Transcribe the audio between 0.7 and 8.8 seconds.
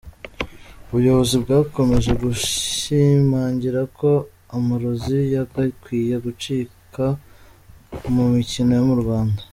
Ubuyobozi bwakomeje gushimangira ko amarozi yagakwiye gucika mu mikino